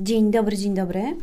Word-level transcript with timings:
Dzień 0.00 0.30
dobry, 0.30 0.56
dzień 0.56 0.74
dobry. 0.74 1.16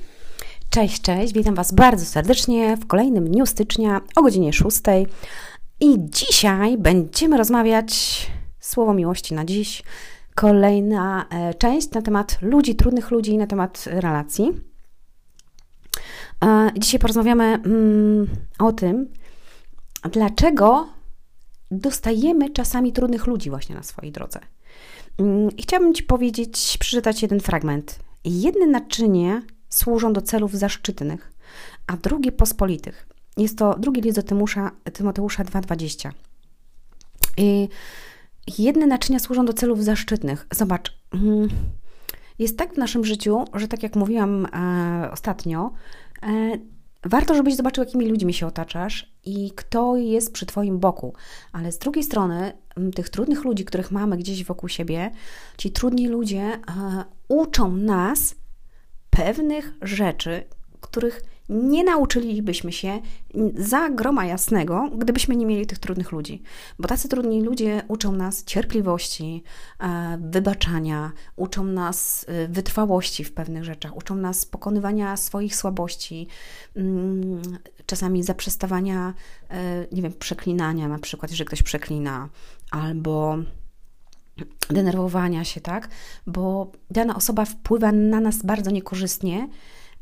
Cześć, 0.70 1.01
cześć. 1.01 1.33
Witam 1.33 1.56
Was 1.56 1.74
bardzo 1.74 2.06
serdecznie 2.06 2.78
w 2.78 2.87
kolejnym 2.87 3.30
dniu 3.30 3.46
stycznia 3.46 4.01
o 4.16 4.21
godzinie 4.21 4.53
6. 4.53 4.78
I 5.80 5.96
dzisiaj 6.00 6.77
będziemy 6.77 7.38
rozmawiać 7.38 7.92
słowo 8.59 8.93
miłości 8.93 9.34
na 9.34 9.46
dziś. 9.46 9.84
Kolejna 10.34 11.25
e, 11.30 11.54
część 11.54 11.92
na 11.92 12.02
temat 12.02 12.38
ludzi, 12.42 12.75
trudnych 12.75 13.11
ludzi, 13.11 13.38
na 13.38 13.48
temat 13.48 13.86
relacji. 13.88 14.52
E, 16.46 16.71
dzisiaj 16.78 17.00
porozmawiamy 17.00 17.44
mm, 17.44 18.28
o 18.60 18.71
tym, 18.71 19.07
dlaczego 20.12 20.88
dostajemy 21.71 22.50
czasami 22.50 22.94
trudnych 22.94 23.28
ludzi 23.28 23.50
właśnie 23.50 23.76
na 23.76 23.84
swojej 23.84 24.12
drodze. 24.12 24.39
Mm, 25.18 25.57
I 25.57 25.64
chciałabym 25.64 25.94
Ci 25.94 26.04
powiedzieć, 26.04 26.78
przeczytać 26.79 27.21
jeden 27.21 27.39
fragment. 27.39 28.06
Jedne 28.25 28.65
naczynie 28.65 29.42
służą 29.70 30.14
do 30.14 30.21
celów 30.21 30.54
zaszczytnych, 30.54 31.34
a 31.88 31.97
drugie 31.97 32.31
pospolitych. 32.31 33.07
Jest 33.38 33.57
to 33.57 33.75
drugi 33.79 34.01
list 34.01 34.15
do 34.15 34.23
Tymusza, 34.23 34.71
Tymoteusza 34.93 35.43
2,20. 35.43 36.11
I 37.38 37.70
jedne 38.57 38.88
naczynia 38.88 39.20
służą 39.20 39.45
do 39.45 39.53
celów 39.53 39.84
zaszczytnych. 39.84 40.48
Zobacz, 40.51 40.98
mm, 41.13 41.49
jest 42.39 42.57
tak 42.57 42.73
w 42.73 42.77
naszym 42.77 43.05
życiu, 43.05 43.45
że 43.53 43.67
tak 43.67 43.84
jak 43.84 43.95
mówiłam 43.95 44.45
e, 44.45 45.12
ostatnio, 45.12 45.71
e, 46.23 46.57
warto, 47.03 47.35
żebyś 47.35 47.55
zobaczył, 47.55 47.84
jakimi 47.84 48.09
ludźmi 48.09 48.34
się 48.34 48.48
otaczasz 48.48 49.13
i 49.26 49.51
kto 49.55 49.98
jest 49.98 50.34
przy 50.34 50.45
Twoim 50.45 50.79
boku. 50.79 51.13
Ale 51.51 51.71
z 51.71 51.77
drugiej 51.77 52.03
strony, 52.03 52.53
tych 52.95 53.09
trudnych 53.09 53.43
ludzi, 53.43 53.65
których 53.65 53.91
mamy 53.91 54.17
gdzieś 54.17 54.43
wokół 54.43 54.70
siebie, 54.70 55.11
ci 55.57 55.71
trudni 55.71 56.07
ludzie 56.07 56.41
e, 56.41 56.59
uczą 57.27 57.71
nas 57.75 58.35
pewnych 59.09 59.73
rzeczy, 59.81 60.43
których 60.87 61.21
nie 61.49 61.83
nauczylibyśmy 61.83 62.71
się 62.71 62.99
za 63.55 63.89
groma 63.89 64.25
jasnego, 64.25 64.89
gdybyśmy 64.97 65.36
nie 65.36 65.45
mieli 65.45 65.66
tych 65.66 65.80
trudnych 65.80 66.11
ludzi. 66.11 66.41
Bo 66.80 66.88
tacy 66.88 67.09
trudni 67.09 67.41
ludzie 67.41 67.81
uczą 67.88 68.11
nas 68.11 68.44
cierpliwości, 68.44 69.44
e, 69.80 70.17
wybaczania, 70.22 71.11
uczą 71.36 71.63
nas 71.63 72.25
e, 72.28 72.47
wytrwałości 72.47 73.23
w 73.23 73.33
pewnych 73.33 73.63
rzeczach, 73.63 73.97
uczą 73.97 74.16
nas 74.16 74.45
pokonywania 74.45 75.17
swoich 75.17 75.56
słabości, 75.56 76.28
mm, 76.75 77.41
czasami 77.86 78.23
zaprzestawania, 78.23 79.13
e, 79.50 79.88
nie 79.91 80.02
wiem, 80.02 80.13
przeklinania 80.13 80.88
na 80.88 81.00
przykład, 81.00 81.31
jeżeli 81.31 81.47
ktoś 81.47 81.63
przeklina, 81.63 82.30
albo 82.72 83.38
denerwowania 84.69 85.44
się, 85.44 85.61
tak? 85.61 85.89
Bo 86.28 86.72
dana 86.91 87.16
osoba 87.16 87.45
wpływa 87.45 87.91
na 87.91 88.19
nas 88.19 88.44
bardzo 88.44 88.72
niekorzystnie, 88.72 89.47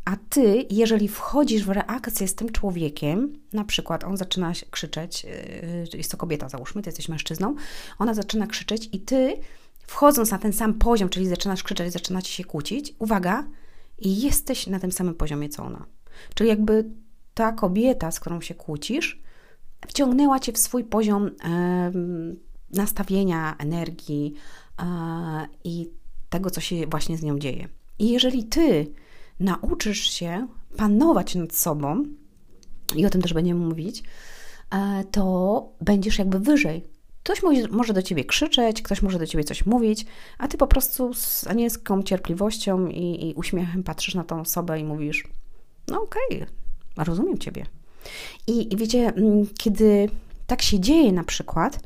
a 0.05 0.15
ty, 0.29 0.65
jeżeli 0.69 1.07
wchodzisz 1.07 1.63
w 1.63 1.69
reakcję 1.69 2.27
z 2.27 2.35
tym 2.35 2.51
człowiekiem, 2.51 3.33
na 3.53 3.63
przykład 3.63 4.03
on 4.03 4.17
zaczyna 4.17 4.53
krzyczeć, 4.71 5.23
yy, 5.23 5.97
jest 5.97 6.11
to 6.11 6.17
kobieta, 6.17 6.49
załóżmy, 6.49 6.81
ty 6.81 6.89
jesteś 6.89 7.09
mężczyzną, 7.09 7.55
ona 7.99 8.13
zaczyna 8.13 8.47
krzyczeć 8.47 8.89
i 8.91 8.99
ty, 8.99 9.37
wchodząc 9.87 10.31
na 10.31 10.37
ten 10.37 10.53
sam 10.53 10.73
poziom, 10.73 11.09
czyli 11.09 11.27
zaczynasz 11.27 11.63
krzyczeć, 11.63 11.93
zaczynacie 11.93 12.31
się 12.31 12.43
kłócić, 12.43 12.95
uwaga, 12.99 13.47
i 13.99 14.21
jesteś 14.21 14.67
na 14.67 14.79
tym 14.79 14.91
samym 14.91 15.15
poziomie 15.15 15.49
co 15.49 15.63
ona. 15.63 15.85
Czyli 16.35 16.49
jakby 16.49 16.85
ta 17.33 17.51
kobieta, 17.51 18.11
z 18.11 18.19
którą 18.19 18.41
się 18.41 18.55
kłócisz, 18.55 19.21
wciągnęła 19.87 20.39
cię 20.39 20.51
w 20.51 20.57
swój 20.57 20.83
poziom 20.83 21.31
nastawienia, 22.73 23.55
energii 23.57 24.33
yy, 24.79 24.85
i 25.63 25.89
tego, 26.29 26.49
co 26.49 26.61
się 26.61 26.87
właśnie 26.87 27.17
z 27.17 27.23
nią 27.23 27.39
dzieje. 27.39 27.67
I 27.99 28.11
jeżeli 28.11 28.43
ty 28.43 28.93
nauczysz 29.43 30.11
się 30.11 30.47
panować 30.77 31.35
nad 31.35 31.55
sobą, 31.55 32.03
i 32.95 33.05
o 33.05 33.09
tym 33.09 33.21
też 33.21 33.33
będziemy 33.33 33.65
mówić, 33.65 34.03
e, 34.71 35.03
to 35.11 35.69
będziesz 35.81 36.19
jakby 36.19 36.39
wyżej. 36.39 36.93
Ktoś 37.23 37.41
może 37.71 37.93
do 37.93 38.01
ciebie 38.01 38.25
krzyczeć, 38.25 38.81
ktoś 38.81 39.01
może 39.01 39.19
do 39.19 39.27
ciebie 39.27 39.43
coś 39.43 39.65
mówić, 39.65 40.05
a 40.37 40.47
ty 40.47 40.57
po 40.57 40.67
prostu 40.67 41.13
z 41.13 41.47
anielską 41.47 42.03
cierpliwością 42.03 42.87
i, 42.87 43.29
i 43.29 43.33
uśmiechem 43.33 43.83
patrzysz 43.83 44.15
na 44.15 44.23
tą 44.23 44.41
osobę 44.41 44.79
i 44.79 44.83
mówisz: 44.83 45.23
No, 45.87 46.01
okej, 46.01 46.43
okay, 46.95 47.05
rozumiem 47.05 47.37
ciebie. 47.37 47.65
I, 48.47 48.73
I 48.73 48.77
wiecie, 48.77 49.13
mm, 49.15 49.47
kiedy 49.57 50.09
tak 50.47 50.61
się 50.61 50.79
dzieje 50.79 51.11
na 51.11 51.23
przykład, 51.23 51.79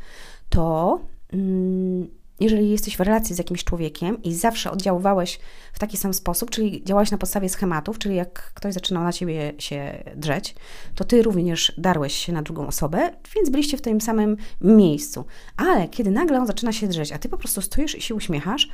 to 0.50 1.00
mm, 1.34 2.08
jeżeli 2.40 2.70
jesteś 2.70 2.98
w 2.98 3.00
relacji 3.00 3.36
z 3.36 3.38
jakimś 3.38 3.64
człowiekiem 3.64 4.24
i 4.24 4.34
zawsze 4.34 4.72
oddziaływałeś 4.72 5.40
w 5.74 5.80
taki 5.80 5.98
sam 5.98 6.14
sposób, 6.14 6.50
czyli 6.50 6.84
działałeś 6.84 7.12
na 7.12 7.18
podstawie 7.18 7.50
schematów, 7.50 8.00
czyli 8.00 8.16
jak 8.16 8.52
ktoś 8.54 8.74
zaczynał 8.74 9.04
na 9.04 9.14
ciebie 9.14 9.54
się 9.60 10.04
drzeć, 10.16 10.56
to 10.96 11.04
ty 11.04 11.22
również 11.22 11.74
darłeś 11.78 12.16
się 12.16 12.34
na 12.34 12.42
drugą 12.42 12.68
osobę, 12.68 13.10
więc 13.36 13.50
byliście 13.50 13.78
w 13.78 13.82
tym 13.82 14.02
samym 14.02 14.38
miejscu. 14.62 15.26
Ale 15.58 15.88
kiedy 15.88 16.12
nagle 16.12 16.40
on 16.40 16.48
zaczyna 16.48 16.72
się 16.72 16.88
drzeć, 16.88 17.12
a 17.12 17.18
ty 17.18 17.30
po 17.30 17.38
prostu 17.38 17.62
stoisz 17.62 17.96
i 17.96 18.02
się 18.02 18.16
uśmiechasz, 18.16 18.70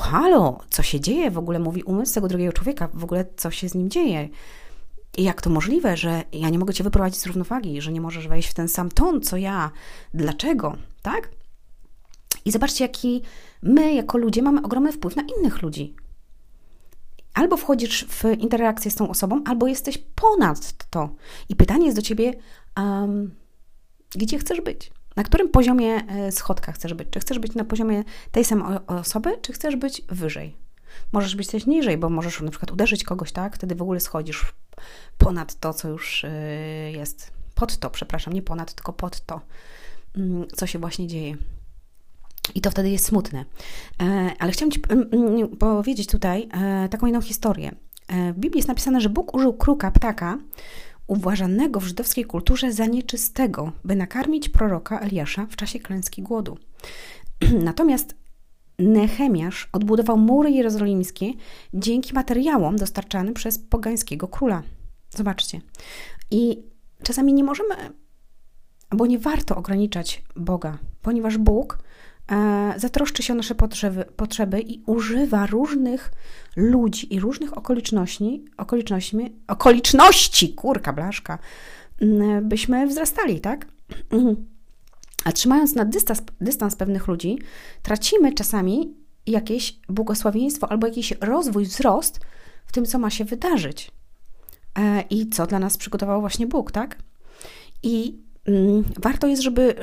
halo, 0.00 0.60
co 0.70 0.82
się 0.82 1.00
dzieje? 1.00 1.30
W 1.30 1.38
ogóle 1.38 1.58
mówi 1.58 1.82
umysł 1.82 2.14
tego 2.14 2.28
drugiego 2.28 2.52
człowieka, 2.52 2.88
w 2.94 3.04
ogóle 3.04 3.24
co 3.36 3.50
się 3.50 3.68
z 3.68 3.74
nim 3.74 3.90
dzieje. 3.90 4.28
I 5.16 5.24
jak 5.24 5.42
to 5.42 5.50
możliwe, 5.50 5.96
że 5.96 6.22
ja 6.32 6.48
nie 6.48 6.58
mogę 6.58 6.74
cię 6.74 6.84
wyprowadzić 6.84 7.20
z 7.20 7.26
równowagi, 7.26 7.80
że 7.80 7.92
nie 7.92 8.00
możesz 8.00 8.28
wejść 8.28 8.48
w 8.48 8.54
ten 8.54 8.68
sam 8.68 8.88
ton, 8.88 9.20
co 9.20 9.36
ja? 9.36 9.70
Dlaczego? 10.14 10.76
Tak? 11.02 11.28
I 12.44 12.50
zobaczcie, 12.50 12.84
jaki 12.84 13.22
my 13.62 13.94
jako 13.94 14.18
ludzie 14.18 14.42
mamy 14.42 14.62
ogromny 14.62 14.92
wpływ 14.92 15.16
na 15.16 15.22
innych 15.22 15.62
ludzi. 15.62 15.96
Albo 17.34 17.56
wchodzisz 17.56 18.04
w 18.08 18.24
interakcję 18.38 18.90
z 18.90 18.94
tą 18.94 19.08
osobą, 19.08 19.42
albo 19.46 19.66
jesteś 19.66 19.98
ponad 19.98 20.88
to. 20.90 21.08
I 21.48 21.56
pytanie 21.56 21.84
jest 21.84 21.98
do 21.98 22.02
ciebie, 22.02 22.32
um, 22.76 23.34
gdzie 24.10 24.38
chcesz 24.38 24.60
być? 24.60 24.90
Na 25.16 25.22
którym 25.22 25.48
poziomie 25.48 26.06
e, 26.08 26.32
schodka 26.32 26.72
chcesz 26.72 26.94
być? 26.94 27.08
Czy 27.10 27.20
chcesz 27.20 27.38
być 27.38 27.54
na 27.54 27.64
poziomie 27.64 28.04
tej 28.30 28.44
samej 28.44 28.78
osoby, 28.86 29.38
czy 29.42 29.52
chcesz 29.52 29.76
być 29.76 30.02
wyżej? 30.08 30.56
Możesz 31.12 31.36
być 31.36 31.48
też 31.48 31.66
niżej, 31.66 31.98
bo 31.98 32.10
możesz 32.10 32.40
na 32.40 32.50
przykład 32.50 32.70
uderzyć 32.70 33.04
kogoś, 33.04 33.32
tak? 33.32 33.56
Wtedy 33.56 33.74
w 33.74 33.82
ogóle 33.82 34.00
schodzisz 34.00 34.54
ponad 35.18 35.60
to, 35.60 35.74
co 35.74 35.88
już 35.88 36.24
e, 36.24 36.30
jest. 36.92 37.32
Pod 37.54 37.78
to, 37.78 37.90
przepraszam, 37.90 38.34
nie 38.34 38.42
ponad, 38.42 38.74
tylko 38.74 38.92
pod 38.92 39.20
to, 39.20 39.40
mm, 40.16 40.46
co 40.48 40.66
się 40.66 40.78
właśnie 40.78 41.06
dzieje. 41.06 41.36
I 42.54 42.60
to 42.60 42.70
wtedy 42.70 42.90
jest 42.90 43.04
smutne. 43.04 43.44
E, 44.02 44.30
ale 44.38 44.52
chciałam 44.52 44.70
Ci 44.70 44.80
mm, 44.88 45.08
mm, 45.12 45.48
powiedzieć 45.48 46.06
tutaj 46.08 46.48
e, 46.52 46.88
taką 46.88 47.06
inną 47.06 47.20
historię. 47.20 47.74
E, 48.08 48.32
w 48.32 48.38
Biblii 48.38 48.58
jest 48.58 48.68
napisane, 48.68 49.00
że 49.00 49.08
Bóg 49.08 49.34
użył 49.34 49.52
kruka, 49.52 49.90
ptaka, 49.90 50.38
uważanego 51.06 51.80
w 51.80 51.84
żydowskiej 51.84 52.24
kulturze 52.24 52.72
za 52.72 52.86
nieczystego, 52.86 53.72
by 53.84 53.96
nakarmić 53.96 54.48
proroka 54.48 55.00
Eliasza 55.00 55.46
w 55.50 55.56
czasie 55.56 55.78
klęski 55.78 56.22
głodu. 56.22 56.58
Natomiast 57.64 58.14
Nehemiasz 58.78 59.68
odbudował 59.72 60.18
mury 60.18 60.50
jerozolimskie 60.50 61.32
dzięki 61.74 62.14
materiałom 62.14 62.76
dostarczanym 62.76 63.34
przez 63.34 63.58
pogańskiego 63.58 64.28
króla. 64.28 64.62
Zobaczcie. 65.10 65.60
I 66.30 66.62
czasami 67.02 67.34
nie 67.34 67.44
możemy, 67.44 67.74
albo 68.90 69.06
nie 69.06 69.18
warto 69.18 69.56
ograniczać 69.56 70.22
Boga, 70.36 70.78
ponieważ 71.02 71.38
Bóg 71.38 71.78
zatroszczy 72.76 73.22
się 73.22 73.32
o 73.32 73.36
nasze 73.36 73.54
potrzeby, 73.54 74.04
potrzeby 74.16 74.60
i 74.60 74.82
używa 74.86 75.46
różnych 75.46 76.12
ludzi 76.56 77.14
i 77.14 77.20
różnych 77.20 77.58
okoliczności, 77.58 78.44
okoliczności, 78.56 79.16
okoliczności, 79.48 80.54
kurka 80.54 80.92
blaszka, 80.92 81.38
byśmy 82.42 82.86
wzrastali, 82.86 83.40
tak? 83.40 83.66
A 85.24 85.32
trzymając 85.32 85.74
na 85.74 85.84
dystans, 85.84 86.22
dystans 86.40 86.76
pewnych 86.76 87.08
ludzi, 87.08 87.38
tracimy 87.82 88.32
czasami 88.32 88.94
jakieś 89.26 89.78
błogosławieństwo 89.88 90.70
albo 90.70 90.86
jakiś 90.86 91.14
rozwój, 91.20 91.64
wzrost 91.64 92.20
w 92.66 92.72
tym, 92.72 92.84
co 92.84 92.98
ma 92.98 93.10
się 93.10 93.24
wydarzyć. 93.24 93.90
E, 94.78 95.04
I 95.10 95.28
co 95.28 95.46
dla 95.46 95.58
nas 95.58 95.76
przygotował 95.76 96.20
właśnie 96.20 96.46
Bóg, 96.46 96.72
tak? 96.72 96.98
I 97.82 98.18
mm, 98.46 98.84
warto 99.02 99.26
jest, 99.26 99.42
żeby 99.42 99.74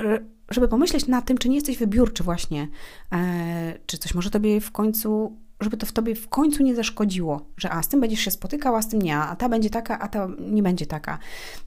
żeby 0.52 0.68
pomyśleć 0.68 1.08
nad 1.08 1.26
tym, 1.26 1.38
czy 1.38 1.50
nie 1.50 1.56
jesteś 1.56 1.78
wybiórczy 1.78 2.24
właśnie, 2.24 2.68
e, 3.12 3.80
czy 3.86 3.98
coś 3.98 4.14
może 4.14 4.30
tobie 4.30 4.62
w 4.62 4.72
końcu, 4.72 5.38
żeby 5.62 5.78
to 5.78 5.86
w 5.86 5.92
tobie 5.92 6.16
w 6.16 6.30
końcu 6.30 6.64
nie 6.64 6.76
zaszkodziło, 6.76 7.46
że 7.58 7.72
a 7.72 7.84
z 7.84 7.88
tym 7.88 8.02
będziesz 8.02 8.20
się 8.20 8.32
spotykał, 8.32 8.76
a 8.76 8.82
z 8.82 8.88
tym 8.88 9.02
nie, 9.02 9.18
a 9.18 9.36
ta 9.36 9.50
będzie 9.50 9.70
taka, 9.70 10.00
a 10.00 10.08
ta 10.08 10.28
nie 10.40 10.64
będzie 10.64 10.86
taka. 10.86 11.18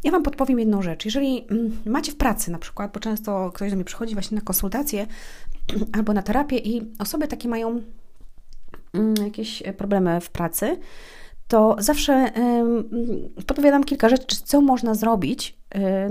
Ja 0.04 0.12
Wam 0.12 0.22
podpowiem 0.22 0.58
jedną 0.58 0.82
rzecz. 0.82 1.04
Jeżeli 1.04 1.46
mm, 1.50 1.78
macie 1.86 2.12
w 2.12 2.16
pracy 2.16 2.50
na 2.50 2.58
przykład, 2.58 2.92
bo 2.92 3.00
często 3.00 3.50
ktoś 3.54 3.70
do 3.70 3.76
mnie 3.76 3.84
przychodzi 3.84 4.14
właśnie 4.14 4.34
na 4.34 4.40
konsultację 4.40 5.06
albo 5.96 6.12
na 6.12 6.22
terapię 6.22 6.58
i 6.58 6.92
osoby 6.98 7.28
takie 7.28 7.48
mają 7.48 7.80
mm, 8.94 9.14
jakieś 9.24 9.62
problemy 9.76 10.20
w 10.20 10.30
pracy, 10.30 10.78
to 11.48 11.76
zawsze 11.78 12.32
podpowiadam 13.46 13.84
kilka 13.84 14.08
rzeczy, 14.08 14.36
co 14.44 14.60
można 14.60 14.94
zrobić, 14.94 15.58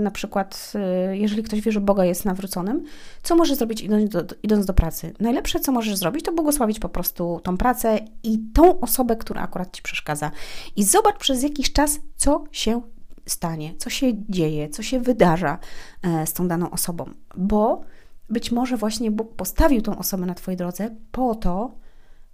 na 0.00 0.10
przykład, 0.10 0.72
y, 1.10 1.16
jeżeli 1.16 1.42
ktoś 1.42 1.60
wie, 1.60 1.72
że 1.72 1.80
Boga 1.80 2.04
jest 2.04 2.24
nawróconym, 2.24 2.84
co 3.22 3.36
możesz 3.36 3.58
zrobić 3.58 3.80
idąc 3.80 4.10
do, 4.10 4.24
idąc 4.42 4.66
do 4.66 4.74
pracy? 4.74 5.12
Najlepsze, 5.20 5.60
co 5.60 5.72
możesz 5.72 5.96
zrobić, 5.96 6.24
to 6.24 6.32
błogosławić 6.32 6.78
po 6.78 6.88
prostu 6.88 7.40
tą 7.42 7.56
pracę 7.56 7.98
i 8.22 8.38
tą 8.54 8.80
osobę, 8.80 9.16
która 9.16 9.42
akurat 9.42 9.76
ci 9.76 9.82
przeszkadza. 9.82 10.30
I 10.76 10.84
zobacz 10.84 11.18
przez 11.18 11.42
jakiś 11.42 11.72
czas, 11.72 11.98
co 12.16 12.44
się 12.52 12.82
stanie, 13.26 13.74
co 13.78 13.90
się 13.90 14.12
dzieje, 14.28 14.68
co 14.68 14.82
się 14.82 15.00
wydarza 15.00 15.58
e, 16.02 16.26
z 16.26 16.32
tą 16.32 16.48
daną 16.48 16.70
osobą, 16.70 17.10
bo 17.36 17.80
być 18.30 18.52
może 18.52 18.76
właśnie 18.76 19.10
Bóg 19.10 19.34
postawił 19.34 19.82
tą 19.82 19.98
osobę 19.98 20.26
na 20.26 20.34
Twojej 20.34 20.56
drodze 20.56 20.96
po 21.12 21.34
to, 21.34 21.74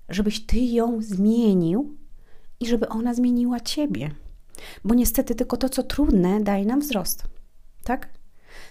żebyś 0.09 0.47
Ty 0.47 0.59
ją 0.59 1.03
zmienił 1.03 1.97
i 2.61 2.67
żeby 2.67 2.88
ona 2.88 3.15
zmieniła 3.15 3.61
Ciebie. 3.61 4.11
Bo 4.85 4.95
niestety 4.95 5.35
tylko 5.35 5.57
to, 5.57 5.69
co 5.69 5.83
trudne, 5.83 6.41
daje 6.41 6.65
nam 6.65 6.81
wzrost. 6.81 7.25
Tak? 7.85 8.09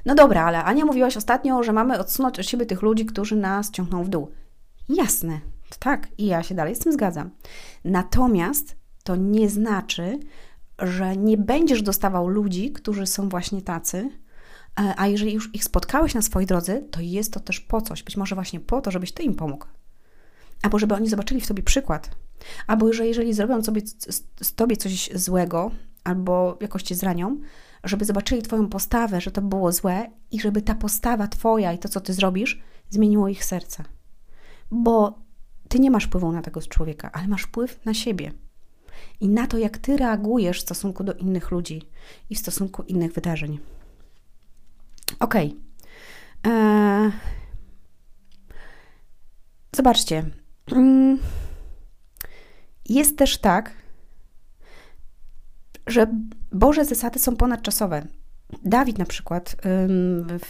No 0.06 0.15
dobra, 0.15 0.45
ale 0.45 0.63
Ania 0.63 0.86
mówiłaś 0.86 1.18
ostatnio, 1.18 1.63
że 1.63 1.74
mamy 1.74 2.00
odsunąć 2.00 2.39
od 2.39 2.45
siebie 2.45 2.65
tych 2.65 2.81
ludzi, 2.81 3.06
którzy 3.06 3.36
nas 3.36 3.71
ciągną 3.71 4.03
w 4.03 4.09
dół. 4.09 4.31
Jasne, 4.89 5.39
tak, 5.80 6.07
i 6.18 6.25
ja 6.25 6.44
się 6.44 6.56
dalej 6.56 6.75
z 6.75 6.80
tym 6.80 6.94
zgadzam. 6.94 7.30
Natomiast 7.83 8.75
to 9.03 9.15
nie 9.15 9.50
znaczy, 9.50 10.19
że 10.80 11.18
nie 11.18 11.38
będziesz 11.38 11.81
dostawał 11.81 12.27
ludzi, 12.27 12.71
którzy 12.71 13.06
są 13.06 13.30
właśnie 13.30 13.62
tacy, 13.62 14.09
e, 14.80 14.94
a 14.97 15.07
jeżeli 15.07 15.33
już 15.33 15.56
ich 15.56 15.63
spotkałeś 15.63 16.13
na 16.15 16.21
swojej 16.21 16.47
drodze, 16.47 16.81
to 16.81 17.00
jest 17.01 17.33
to 17.33 17.39
też 17.39 17.59
po 17.59 17.81
coś. 17.81 18.03
Być 18.03 18.18
może 18.18 18.35
właśnie 18.35 18.59
po 18.59 18.81
to, 18.81 18.92
żebyś 18.92 19.12
ty 19.12 19.24
im 19.24 19.35
pomógł. 19.35 19.65
Albo 20.63 20.80
żeby 20.80 20.95
oni 20.95 21.09
zobaczyli 21.09 21.42
w 21.42 21.47
tobie 21.47 21.63
przykład. 21.63 22.09
Albo 22.68 22.94
że 22.94 23.07
jeżeli 23.07 23.33
zrobią 23.33 23.63
sobie 23.63 23.81
z 24.41 24.56
tobie 24.56 24.77
coś 24.77 25.09
złego, 25.15 25.71
albo 26.03 26.57
jakoś 26.62 26.83
cię 26.83 26.95
zranią, 26.95 27.38
żeby 27.83 28.06
zobaczyli 28.06 28.41
twoją 28.41 28.69
postawę, 28.69 29.21
że 29.21 29.31
to 29.31 29.41
było 29.41 29.71
złe 29.71 30.12
i 30.31 30.39
żeby 30.39 30.62
ta 30.62 30.75
postawa 30.75 31.27
twoja 31.27 31.74
i 31.74 31.80
to, 31.80 31.89
co 31.89 32.01
ty 32.01 32.13
zrobisz, 32.13 32.62
zmieniło 32.89 33.27
ich 33.27 33.45
serce. 33.45 33.83
Bo 34.71 35.19
ty 35.69 35.80
nie 35.80 35.91
masz 35.91 36.06
wpływu 36.06 36.31
na 36.31 36.41
tego 36.41 36.62
człowieka, 36.62 37.12
ale 37.12 37.27
masz 37.27 37.44
wpływ 37.44 37.86
na 37.86 37.94
siebie 37.94 38.31
i 39.19 39.30
na 39.30 39.47
to, 39.47 39.57
jak 39.57 39.77
ty 39.77 39.97
reagujesz 39.97 40.59
w 40.59 40.62
stosunku 40.62 41.03
do 41.03 41.13
innych 41.13 41.51
ludzi 41.51 41.81
i 42.30 42.35
w 42.35 42.39
stosunku 42.39 42.83
innych 42.83 43.13
wydarzeń. 43.13 43.59
Ok. 45.19 45.35
Eee... 45.35 47.12
Zobaczcie. 49.75 50.25
Jest 52.89 53.18
też 53.18 53.38
tak, 53.38 53.71
że 55.88 56.07
Boże 56.51 56.86
zasady 56.86 57.19
są 57.19 57.36
ponadczasowe. 57.36 58.07
Dawid 58.65 58.97
na 58.97 59.06
przykład 59.06 59.56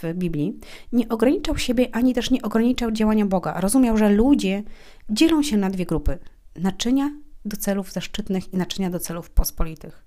w 0.02 0.14
Biblii 0.14 0.60
nie 0.94 1.10
ograniczał 1.10 1.58
siebie 1.58 1.88
ani 1.92 2.14
też 2.14 2.32
nie 2.32 2.42
ograniczał 2.42 2.92
działania 2.92 3.26
Boga. 3.26 3.62
Rozumiał, 3.62 3.98
że 3.98 4.10
ludzie 4.10 4.64
dzielą 5.10 5.44
się 5.44 5.58
na 5.58 5.70
dwie 5.70 5.86
grupy: 5.86 6.18
naczynia 6.56 7.12
do 7.46 7.58
celów 7.58 7.92
zaszczytnych 7.92 8.54
i 8.54 8.58
naczynia 8.58 8.90
do 8.90 9.00
celów 9.00 9.30
pospolitych. 9.30 10.06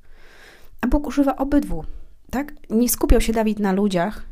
A 0.81 0.87
Bóg 0.87 1.06
używa 1.06 1.37
obydwu. 1.37 1.85
Tak? 2.31 2.52
Nie 2.70 2.88
skupiał 2.88 3.20
się 3.20 3.32
Dawid 3.32 3.58
na 3.58 3.73
ludziach, 3.73 4.25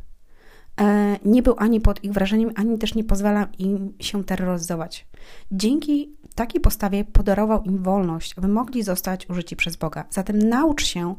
nie 1.25 1.43
był 1.43 1.55
ani 1.57 1.81
pod 1.81 2.03
ich 2.03 2.11
wrażeniem, 2.11 2.51
ani 2.55 2.77
też 2.77 2.95
nie 2.95 3.03
pozwalał 3.03 3.45
im 3.57 3.93
się 3.99 4.23
terroryzować. 4.23 5.07
Dzięki 5.51 6.15
takiej 6.35 6.61
postawie 6.61 7.05
podarował 7.05 7.63
im 7.63 7.83
wolność, 7.83 8.33
aby 8.37 8.47
mogli 8.47 8.83
zostać 8.83 9.29
użyci 9.29 9.55
przez 9.55 9.75
Boga. 9.75 10.05
Zatem 10.09 10.39
naucz 10.39 10.85
się 10.85 11.15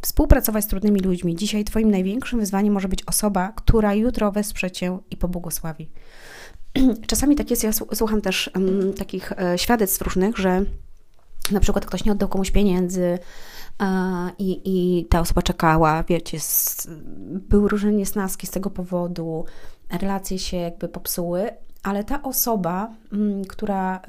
współpracować 0.00 0.64
z 0.64 0.66
trudnymi 0.66 1.00
ludźmi. 1.00 1.36
Dzisiaj 1.36 1.64
Twoim 1.64 1.90
największym 1.90 2.40
wyzwaniem 2.40 2.74
może 2.74 2.88
być 2.88 3.04
osoba, 3.06 3.52
która 3.56 3.94
jutro 3.94 4.32
wesprze 4.32 4.70
Cię 4.70 4.98
i 5.10 5.16
pobłogosławi. 5.16 5.90
Czasami 7.06 7.36
tak 7.36 7.50
jest, 7.50 7.64
ja 7.64 7.70
słucham 7.72 8.20
też 8.20 8.50
um, 8.54 8.92
takich 8.92 9.32
e, 9.32 9.58
świadectw 9.58 10.02
różnych, 10.02 10.38
że 10.38 10.64
na 11.50 11.60
przykład 11.60 11.86
ktoś 11.86 12.04
nie 12.04 12.12
oddał 12.12 12.28
komuś 12.28 12.50
pieniędzy 12.50 13.18
i, 14.38 14.60
i 14.64 15.04
ta 15.04 15.20
osoba 15.20 15.42
czekała, 15.42 16.02
wiecie, 16.02 16.40
z, 16.40 16.88
były 17.48 17.68
różne 17.68 17.92
niesnaski 17.92 18.46
z 18.46 18.50
tego 18.50 18.70
powodu, 18.70 19.44
relacje 20.00 20.38
się 20.38 20.56
jakby 20.56 20.88
popsuły, 20.88 21.50
ale 21.82 22.04
ta 22.04 22.22
osoba, 22.22 22.94
mm, 23.12 23.44
która 23.44 24.00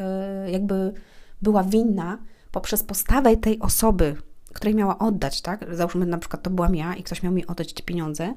y, 0.48 0.52
jakby 0.52 0.94
była 1.42 1.64
winna 1.64 2.18
poprzez 2.52 2.84
postawę 2.84 3.38
tej 3.38 3.60
osoby, 3.60 4.16
której 4.54 4.76
miała 4.76 5.00
oddać, 5.00 5.42
tak? 5.42 5.76
Załóżmy 5.76 6.06
na 6.06 6.18
przykład 6.18 6.44
to 6.44 6.50
byłam 6.50 6.76
ja 6.76 6.96
i 6.96 7.04
ktoś 7.04 7.24
miał 7.24 7.34
mi 7.34 7.48
oddać 7.48 7.74
te 7.74 7.84
pieniądze 7.84 8.34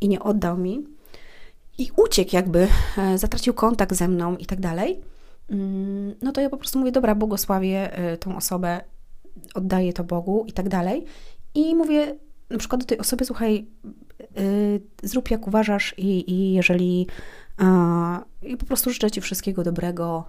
i 0.00 0.08
nie 0.08 0.20
oddał 0.20 0.58
mi 0.58 0.86
i 1.78 1.90
uciekł 1.96 2.30
jakby, 2.36 2.68
e, 2.98 3.18
zatracił 3.18 3.54
kontakt 3.54 3.94
ze 3.94 4.08
mną 4.08 4.36
i 4.36 4.46
tak 4.46 4.60
dalej, 4.60 5.00
mm, 5.50 6.14
no 6.22 6.32
to 6.32 6.40
ja 6.40 6.50
po 6.50 6.56
prostu 6.56 6.78
mówię, 6.78 6.92
dobra, 6.92 7.14
błogosławię 7.14 7.96
e, 7.96 8.16
tą 8.16 8.36
osobę, 8.36 8.80
oddaję 9.54 9.92
to 9.92 10.04
Bogu 10.04 10.44
i 10.48 10.52
tak 10.52 10.68
dalej. 10.68 11.04
I 11.54 11.74
mówię 11.74 12.16
na 12.50 12.58
przykład 12.58 12.80
do 12.80 12.86
tej 12.86 12.98
osoby, 12.98 13.24
słuchaj, 13.24 13.66
yy, 14.20 14.82
zrób 15.02 15.30
jak 15.30 15.46
uważasz 15.46 15.94
i, 15.98 16.30
i 16.30 16.52
jeżeli 16.52 17.06
i 18.42 18.56
po 18.56 18.66
prostu 18.66 18.90
życzę 18.90 19.10
Ci 19.10 19.20
wszystkiego 19.20 19.62
dobrego, 19.62 20.26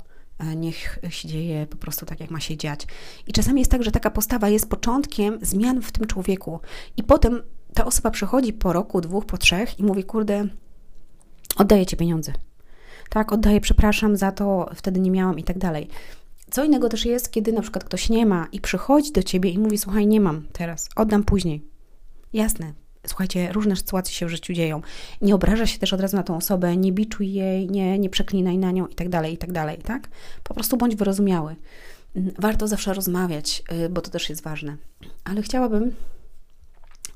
niech 0.56 1.00
się 1.10 1.28
dzieje 1.28 1.68
po 1.68 1.78
prostu 1.78 2.06
tak, 2.06 2.20
jak 2.20 2.32
ma 2.32 2.40
się 2.40 2.58
dziać. 2.58 2.88
I 3.28 3.34
czasami 3.34 3.62
jest 3.62 3.72
tak, 3.72 3.84
że 3.84 3.92
taka 3.92 4.12
postawa 4.12 4.50
jest 4.50 4.70
początkiem 4.70 5.40
zmian 5.42 5.82
w 5.82 5.92
tym 5.92 6.08
człowieku 6.08 6.60
i 6.98 7.04
potem 7.04 7.42
ta 7.74 7.86
osoba 7.86 8.12
przychodzi 8.12 8.54
po 8.54 8.74
roku, 8.74 9.02
dwóch, 9.02 9.26
po 9.26 9.38
trzech 9.38 9.80
i 9.80 9.84
mówi, 9.84 10.04
kurde, 10.04 10.48
oddaję 11.58 11.86
Ci 11.86 11.98
pieniądze. 11.98 12.34
Tak, 13.10 13.32
oddaję, 13.32 13.62
przepraszam 13.62 14.18
za 14.18 14.32
to, 14.32 14.70
wtedy 14.76 15.00
nie 15.00 15.12
miałam 15.12 15.40
i 15.40 15.44
tak 15.44 15.58
dalej. 15.58 15.88
Co 16.54 16.64
innego 16.64 16.90
też 16.90 17.06
jest, 17.06 17.32
kiedy 17.32 17.54
na 17.54 17.62
przykład 17.62 17.84
ktoś 17.84 18.10
nie 18.10 18.26
ma 18.26 18.48
i 18.52 18.62
przychodzi 18.62 19.12
do 19.12 19.24
ciebie 19.24 19.50
i 19.50 19.60
mówi: 19.60 19.78
Słuchaj, 19.78 20.08
nie 20.08 20.22
mam 20.22 20.48
teraz, 20.52 20.90
oddam 20.96 21.24
później. 21.24 21.66
Jasne, 22.34 22.74
słuchajcie, 23.08 23.52
różne 23.52 23.76
sytuacje 23.76 24.14
się 24.14 24.26
w 24.26 24.30
życiu 24.30 24.54
dzieją. 24.54 24.82
Nie 25.22 25.36
obraża 25.36 25.68
się 25.68 25.80
też 25.80 25.94
od 25.94 26.02
razu 26.02 26.18
na 26.18 26.24
tą 26.24 26.38
osobę, 26.38 26.78
nie 26.78 26.92
biczuj 26.92 27.34
jej, 27.34 27.68
nie, 27.70 28.00
nie 28.00 28.10
przeklinaj 28.10 28.58
na 28.58 28.72
nią 28.72 28.88
i 28.88 28.96
tak 28.96 29.10
dalej, 29.10 29.34
i 29.34 29.38
tak 29.38 29.52
dalej, 29.52 29.78
tak? 29.78 30.08
Po 30.44 30.54
prostu 30.54 30.78
bądź 30.78 30.96
wyrozumiały. 30.96 31.56
Warto 32.40 32.68
zawsze 32.68 32.94
rozmawiać, 32.94 33.64
y, 33.86 33.90
bo 33.90 34.02
to 34.02 34.12
też 34.12 34.30
jest 34.30 34.44
ważne. 34.44 34.78
Ale 35.24 35.42
chciałabym, 35.42 35.96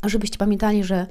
żebyście 0.06 0.38
pamiętali, 0.38 0.84
że 0.84 1.08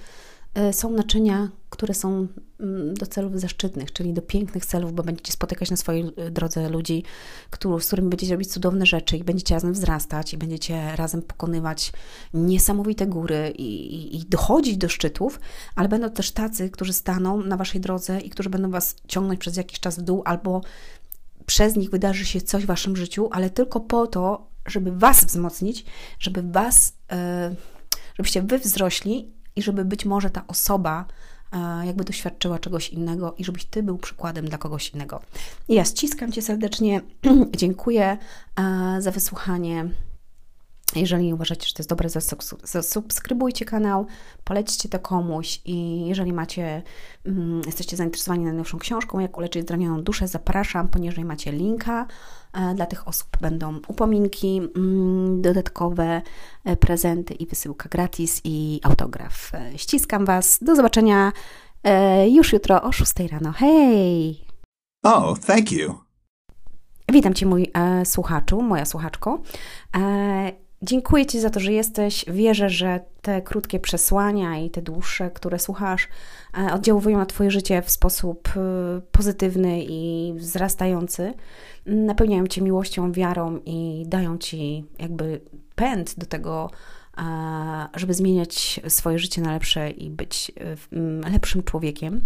są 0.73 0.91
naczynia, 0.91 1.49
które 1.70 1.94
są 1.94 2.26
mm, 2.61 2.94
do 2.94 3.06
celów 3.06 3.41
zaszczytnych, 3.41 3.93
czyli 3.93 4.12
do 4.12 4.23
pięknych 4.23 4.67
celów, 4.67 4.93
bo 4.93 5.03
będziecie 5.03 5.32
spotykać 5.32 5.70
na 5.70 5.76
swojej 5.76 6.12
e, 6.17 6.31
drodze 6.31 6.69
ludzi, 6.69 7.03
którzy, 7.50 7.85
z 7.85 7.87
którymi 7.87 8.09
będziecie 8.09 8.33
robić 8.33 8.52
cudowne 8.52 8.87
rzeczy 8.87 9.16
i 9.16 9.25
będziecie 9.25 9.54
razem 9.54 9.73
wzrastać 9.73 10.33
i 10.35 10.38
będziecie 10.38 10.97
razem 10.97 11.23
pokonywać 11.23 11.92
niesamowite 12.35 13.07
góry 13.07 13.52
i, 13.59 13.95
i, 13.95 14.16
i 14.16 14.25
dochodzić 14.25 14.76
do 14.76 14.88
szczytów, 14.88 15.40
ale 15.75 15.88
będą 15.88 16.11
też 16.11 16.31
tacy, 16.31 16.71
którzy 16.71 16.92
staną 16.92 17.42
na 17.42 17.57
waszej 17.57 17.81
drodze 17.81 18.21
i 18.21 18.31
którzy 18.31 18.50
będą 18.50 18.71
was 18.71 18.97
ciągnąć 19.09 19.40
przez 19.40 19.57
jakiś 19.57 19.81
czas 19.81 19.99
w 19.99 20.02
dół 20.02 20.23
albo 20.25 20.61
przez 21.47 21.76
nich 21.76 21.90
wydarzy 21.90 22.25
się 22.25 22.40
coś 22.40 22.62
w 22.62 22.66
waszym 22.66 22.97
życiu, 22.97 23.28
ale 23.33 23.50
tylko 23.50 23.81
po 23.81 24.07
to, 24.07 24.47
żeby 24.66 24.92
was 24.92 25.25
wzmocnić, 25.25 25.85
żeby 26.19 26.42
was, 26.42 26.92
e, 27.12 27.54
żebyście 28.19 28.42
wy 28.42 28.59
wzrośli 28.59 29.36
i 29.57 29.63
żeby 29.63 29.85
być 29.85 30.05
może 30.05 30.31
ta 30.31 30.45
osoba 30.47 31.05
e, 31.53 31.87
jakby 31.87 32.05
doświadczyła 32.05 32.59
czegoś 32.59 32.89
innego 32.89 33.35
i 33.39 33.45
żebyś 33.45 33.65
Ty 33.65 33.83
był 33.83 33.99
przykładem 33.99 34.49
dla 34.49 34.59
kogoś 34.59 34.91
innego. 34.91 35.21
Ja 35.69 35.85
ściskam 35.85 36.33
Cię 36.33 36.43
serdecznie, 36.43 37.01
dziękuję 37.57 38.19
e, 38.57 38.97
za 39.03 39.11
wysłuchanie. 39.11 39.89
Jeżeli 40.95 41.35
uważacie, 41.35 41.66
że 41.66 41.73
to 41.75 41.81
jest 41.81 41.90
dobre, 41.90 42.09
zasubskrybujcie 42.64 43.64
kanał, 43.64 44.07
polećcie 44.45 44.88
to 44.88 44.99
komuś 44.99 45.61
i 45.64 46.07
jeżeli 46.07 46.33
macie, 46.33 46.83
um, 47.25 47.61
jesteście 47.66 47.97
zainteresowani 47.97 48.45
najnowszą 48.45 48.78
książką, 48.78 49.21
jak 49.21 49.38
uleczyć 49.38 49.69
zranioną 49.69 50.02
duszę, 50.02 50.28
zapraszam, 50.28 50.88
poniżej 50.88 51.25
macie 51.25 51.52
linka. 51.52 52.07
E, 52.52 52.75
dla 52.75 52.87
tych 52.87 53.09
osób 53.09 53.28
będą 53.40 53.81
upominki, 53.88 54.61
um, 54.76 55.43
dodatkowe 55.43 56.23
e, 56.64 56.76
prezenty 56.76 57.35
i 57.35 57.47
wysyłka 57.47 57.88
gratis 57.88 58.40
i 58.45 58.81
autograf. 58.83 59.55
E, 59.55 59.78
ściskam 59.78 60.25
Was. 60.25 60.59
Do 60.62 60.76
zobaczenia 60.76 61.33
już 62.28 62.52
jutro 62.52 62.83
o 62.83 62.93
6 62.93 63.12
rano. 63.31 63.52
Hej! 63.52 64.40
Oh, 65.02 65.35
thank 65.47 65.73
you. 65.73 66.07
Witam 67.12 67.35
Cię, 67.35 67.47
mój 67.47 67.71
e, 67.75 68.07
słuchaczu, 68.07 68.62
moja 68.62 68.85
słuchaczko. 68.85 69.43
E, 69.97 70.65
Dziękuję 70.83 71.26
Ci 71.26 71.40
za 71.40 71.50
to, 71.50 71.61
że 71.61 71.73
jesteś. 71.73 72.25
Wierzę, 72.28 72.71
że 72.71 73.00
te 73.23 73.42
krótkie 73.42 73.80
przesłania 73.80 74.59
i 74.59 74.71
te 74.71 74.83
dłuższe, 74.83 75.30
które 75.30 75.59
słuchasz, 75.59 76.09
e, 76.59 76.75
oddziałują 76.75 77.18
na 77.18 77.26
Twoje 77.26 77.50
życie 77.50 77.83
w 77.83 77.90
sposób 77.90 78.49
e, 78.49 78.61
pozytywny 79.12 79.83
i 79.83 80.33
wzrastający. 80.37 81.35
Napełniają 81.87 82.47
Cię 82.47 82.62
miłością, 82.62 83.12
wiarą 83.12 83.61
i 83.66 84.04
dają 84.06 84.38
Ci 84.38 84.85
jakby 84.99 85.40
pęd 85.75 86.18
do 86.18 86.26
tego, 86.26 86.71
żeby 87.94 88.14
zmieniać 88.14 88.80
swoje 88.88 89.18
życie 89.18 89.40
na 89.42 89.52
lepsze 89.52 89.90
i 89.90 90.11
być 90.11 90.52
lepszym 91.32 91.62
człowiekiem. 91.62 92.20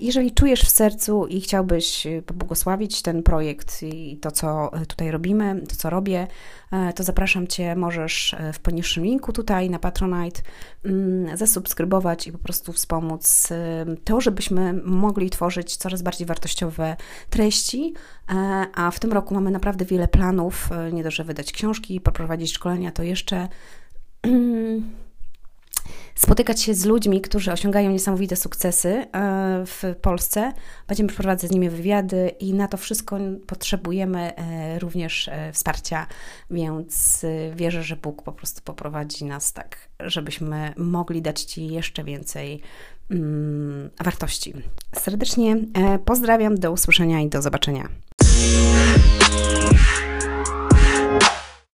Jeżeli 0.00 0.32
czujesz 0.32 0.62
w 0.62 0.70
sercu 0.70 1.26
i 1.26 1.40
chciałbyś 1.40 2.06
pobłogosławić 2.26 3.02
ten 3.02 3.22
projekt 3.22 3.82
i 3.82 4.16
to, 4.16 4.30
co 4.30 4.70
tutaj 4.88 5.10
robimy, 5.10 5.62
to, 5.68 5.76
co 5.76 5.90
robię, 5.90 6.26
to 6.94 7.02
zapraszam 7.02 7.46
Cię, 7.46 7.76
możesz 7.76 8.36
w 8.52 8.58
poniższym 8.58 9.04
linku 9.04 9.32
tutaj 9.32 9.70
na 9.70 9.78
Patronite 9.78 10.42
zasubskrybować 11.34 12.26
i 12.26 12.32
po 12.32 12.38
prostu 12.38 12.72
wspomóc 12.72 13.48
to, 14.04 14.20
żebyśmy 14.20 14.72
mogli 14.84 15.30
tworzyć 15.30 15.76
coraz 15.76 16.02
bardziej 16.02 16.26
wartościowe 16.26 16.96
treści, 17.30 17.94
a 18.74 18.90
w 18.90 19.00
tym 19.00 19.12
roku 19.12 19.34
mamy 19.34 19.50
naprawdę 19.50 19.84
wiele 19.84 20.08
planów, 20.08 20.68
nie 20.92 21.02
dość, 21.02 21.16
że 21.16 21.24
wydać 21.24 21.52
książki, 21.52 22.00
poprowadzić 22.00 22.52
szkolenia, 22.52 22.92
to 22.92 23.02
jeszcze 23.02 23.48
spotykać 26.14 26.62
się 26.62 26.74
z 26.74 26.84
ludźmi, 26.84 27.20
którzy 27.20 27.52
osiągają 27.52 27.90
niesamowite 27.90 28.36
sukcesy 28.36 28.88
e, 28.88 29.06
w 29.66 29.82
Polsce. 30.02 30.52
Będziemy 30.88 31.08
przeprowadzać 31.08 31.50
z 31.50 31.54
nimi 31.54 31.70
wywiady 31.70 32.28
i 32.40 32.54
na 32.54 32.68
to 32.68 32.76
wszystko 32.76 33.18
potrzebujemy 33.46 34.36
e, 34.36 34.78
również 34.78 35.28
e, 35.28 35.52
wsparcia, 35.52 36.06
więc 36.50 37.26
wierzę, 37.54 37.82
że 37.82 37.96
Bóg 37.96 38.22
po 38.22 38.32
prostu 38.32 38.62
poprowadzi 38.64 39.24
nas 39.24 39.52
tak, 39.52 39.76
żebyśmy 40.00 40.72
mogli 40.76 41.22
dać 41.22 41.42
Ci 41.42 41.66
jeszcze 41.66 42.04
więcej 42.04 42.60
mm, 43.10 43.90
wartości. 44.04 44.54
Serdecznie 44.94 45.56
pozdrawiam, 46.04 46.54
do 46.54 46.72
usłyszenia 46.72 47.20
i 47.20 47.28
do 47.28 47.42
zobaczenia. 47.42 47.88